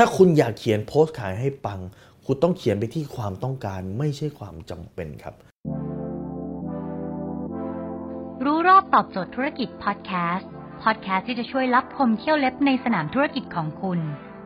[0.00, 1.80] ถ้าคุณอยากเขียนโพสต์ขายให้ปัง
[2.24, 5.34] คุณต้องเขียนไปที่ความต้องการไม่ใช่ความจำเป็นครับ
[8.44, 10.50] รู้รอบตอบโจทย์ธุรกิจพอดแคสต์
[10.82, 13.98] พอดแคสต์ที่จะช่วยรับพมเที่ยวเล็บในสนามธุรกิจของคุณ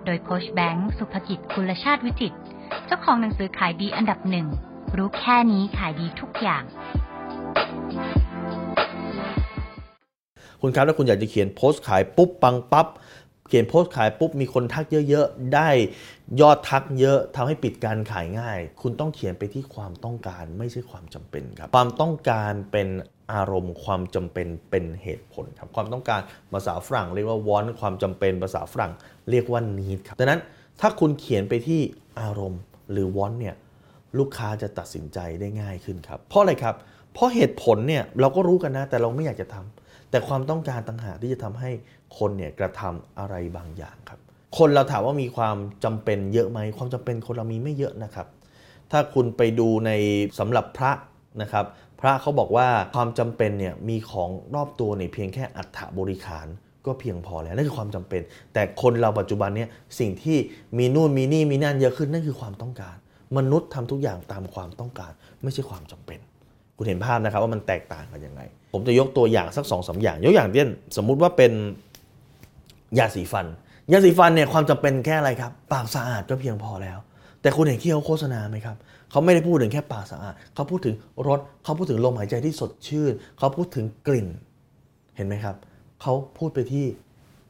[0.04, 2.38] โดยโคชแบงค์สุภกิจคุณชาติวิจิตร
[2.86, 4.46] เจ้าของหนังสือขายดีอันดับหนึ่ง
[4.96, 6.62] รู้แค่นี้ขายดีทุกอย่าง
[10.60, 12.86] คุณครับถ้าคุณอยากจะเขียนโพสต์ขายปุ๊บปังปั๊บ
[13.52, 15.68] เขียนโพสต์ขายปุ๊บมีคนทักเยอะๆ ได้
[16.40, 22.88] ยอดทักเยอะทำให้ปิดการขายง่าย คุณต้องเขียนไปที่ความต้องการไม่ใช่ความจำเป็นครับ ความต้องการเป็น
[23.32, 26.20] อารมณ์ความจำเป็นเป็นเหตุผลครับ ความต้องการ
[26.52, 28.92] ภาษาฝรั่งเรียกว่า want ความจำเป็นภาษาฝรั่ง
[29.30, 30.40] เรียกว่า need ครับดังนั้น
[30.80, 31.80] ถ้าคุณเขียนไปที่
[32.20, 32.60] อารมณ์
[32.92, 33.54] หรือ want เนี่ย
[34.18, 36.74] ลูกค้าจะตัดสินใจได้ง่ายขึ้นครับ เพราะอะไรครับ
[37.14, 39.81] เพราะเหตุผลเนี่ยเราก็รู้กันนะแต่เราไม่อยากจะทำ
[40.12, 41.70] แต่ความต้องการต่างหากที่จะทำให้
[42.18, 44.20] คนเนี่ยกระทำอะไรบางอย่างครับ
[44.58, 48.26] คนเราถามว่ามีความจำเป็นเยอะไหมความจำเป็นคนเรามีไม่เยอะนะครับ
[48.90, 49.90] ถ้าคุณไปดูใน
[50.38, 50.92] สำหรับพระ
[51.42, 51.66] นะครับ
[52.00, 56.46] พระเขาบอกว่าความจำเป็นเนี่ยมีของรอบตัวเนี่ยเพียงแค่อัฐบริขาร
[56.86, 58.22] ก็เพียงพอแล้วนั่นคือความจำเป็น
[58.52, 60.38] แต่คนเราปัจจุบันเนี่ยสิ่งที่
[60.78, 62.96] มีนู่นมีนี่มีนั่นเยอะขึ้นนั่นคือความต้องการ
[63.36, 66.18] มนุษย์ทำทุกอย่างตามความต้องการ ไม่ใช่ความจำเป็น
[66.76, 68.40] คุณเห็นภาพนะครับว่ามันแตกต่างกันยังไง
[68.72, 71.52] ผมจะยกตัวอย่างสักสองสาอย่าง ยกอย่างเช่นสมมุติว่าเป็น
[72.98, 73.46] ยาสีฟัน
[73.92, 76.98] ยาสีฟันเนี่ยความจำเป็นแค่อะไรครับ ปากสะอาดก็เพียงพอแล้ว
[77.42, 78.76] แต่คุณเห็นที่เขาโฆษณาไหมครับ
[79.10, 80.94] เขาไม่ได้พูดถึงแค่ปากสะอาดเขาพูดถึง
[81.28, 84.28] รสเขาพูดถึงลมหายใจที่สดชื่นเขาพูดถึงกลิ่น
[85.16, 85.56] เห็นไหมครับ
[86.02, 86.84] เขาพูดไปที่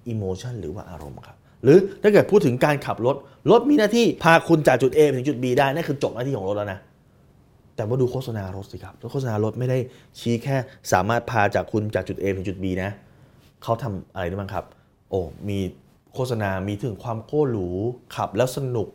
[0.08, 3.16] อิโมชันหรือว่าอารมณ์ครับหรือถ้าเกิดพูดถึงการขับรถ
[3.50, 6.78] รถมีหน้าที่พาคุณจากจุด A ไปถึงจุด B ได้นั่นคือจบหน้าที่ของรถแล้วนะ
[7.76, 9.78] แต่ว่าดูโฆษณารถสิครับโฆษณารถไม่ได้
[10.20, 10.56] ชี้แค่
[10.92, 12.90] สามารถพาจากคุณจากจุด A ไปถึงจุด B นะ
[13.62, 14.64] เขาทำอะไรได้บ้างครับ
[15.10, 15.58] โอ้มี
[16.14, 17.68] โฆษณา มีถึงความโก้หรู
[18.16, 18.88] ขับแล้วสนุก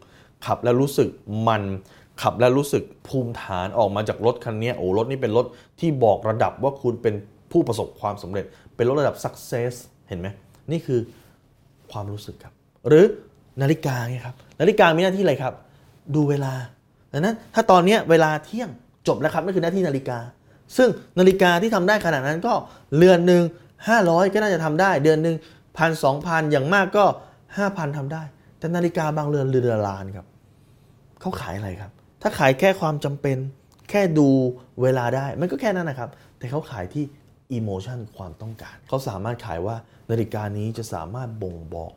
[0.45, 1.09] ขับแล้วรู้สึก
[1.47, 1.63] มัน
[2.21, 5.45] ขับแล้วรู้สึกภูมิฐานออกมาจากรถคันนี้โอ้รถนี้เป็นรถ
[5.79, 7.15] ที่บอกระดับว่าคุณเป็น
[7.51, 8.45] ผู้ประสบความสำเร็จ
[8.75, 9.73] เป็นรถระดับ success
[10.07, 10.27] เห็นไหม
[10.71, 10.99] นี่คือ
[11.91, 12.53] ความรู้สึกครับ
[12.87, 13.05] หรือ
[13.61, 15.53] นาฬิกาไงครับ นาฬิกามีหน้าที่อะไรครับ
[16.15, 16.53] ดูเวลา
[17.13, 18.69] ดังนั้นถ้าตอนนี้เวลาเที่ยง
[19.07, 20.19] จบแล้วครับนั่นคือหน้าที่นาฬิกา
[20.77, 22.53] ซึ่งนาฬิกาที่ทำได้ขนาดนั้นก็
[22.97, 23.43] เรือนหนึ่ง
[23.87, 25.35] 500 ก็น่าจะทำได้ เดือนหนึ่ง
[25.77, 27.05] พันสองพันอย่างมากก็
[27.51, 28.23] 5,000ทำได้
[28.59, 30.25] แต่นาฬิกาบางเรือนเรือนล้านครับ
[31.21, 31.91] เขาขายอะไรครับ
[32.21, 33.37] ถ้าขายแค่ความจำเป็น
[33.89, 34.29] แค่ดู
[34.81, 37.03] เวลาได้มันก็แค่นั้นนะครับ แต่เขาขายที่
[37.53, 39.75] อิโมชันความต้องการ เขาสามารถขายว่า
[40.11, 41.93] นาฬิกานี้จะสามารถบ่งบอก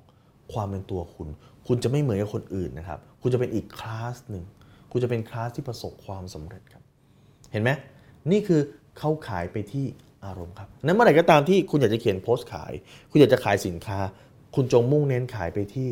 [0.52, 1.28] ความเป็นตัวคุณ
[1.66, 4.44] คุณจะไม่เหมือนกับคนอื่นนะครับ คุณจะเป็นอีกคลาสหนึ่ง
[4.92, 6.82] คุณจะเป็นคลาสที่ประสบความสำเร็จครับ
[7.52, 7.70] เห็นไหม
[8.30, 8.60] นี่คือ
[8.98, 9.86] เข้าขายไปที่
[10.24, 12.72] อารมณ์ครับ นั้นเมื่อไหร่ก็ตามที่คุณอยากจะเขียนโพสต์ขาย
[13.10, 13.98] คุณอยากจะขายสินค้า
[14.54, 15.90] คุณจงมุ่งเน้นขายไปที่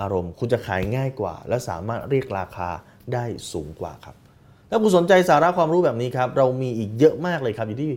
[0.00, 2.68] อารมณ์ คุณจะขายง่ายกว่า และสามารถเรียกราคา
[3.12, 4.16] ได้สูงกว่าครับ
[4.70, 7.90] ถ้าคุณสนใจสาระความรู้แบบนี้ครับ เรามีอีกเยอะมากเลยครับอยู่ที่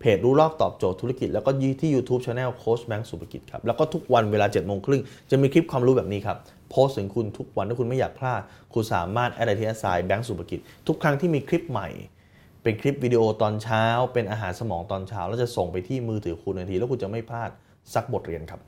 [0.00, 1.50] เพจรู้รอบตอบโจทย์ธุรกิจ แล้วก็
[1.80, 6.36] ที่ YouTube Channel โค้ชแบงค์สุภกิจครับ แล้วก็ทุกวันเวลาเจ็ดโมงครึ่งจะมีคลิปความรู้แบบนี้ครับ
[6.70, 8.40] โพสต์ถึงคุณทุกวันถ้าคุณไม่อยากพลาด
[8.74, 11.88] คุณสามารถ add ID at sign แบงค์สุภกิจ ทุกครั้งที่มีคลิปใหม่
[12.62, 17.50] เป็นคลิปวิดีโอตอนเช้า เป็นอาหารสมองตอนเช้า แล้วจะส่งไปที่มือถือคุณทันที แล้วคุณจะไม่พลาด
[17.94, 18.60] สักบทเรียนครับ